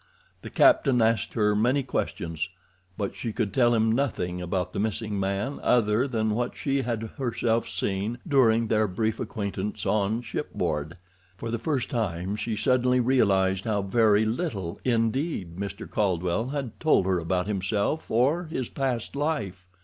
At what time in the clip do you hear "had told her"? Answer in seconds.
16.47-17.19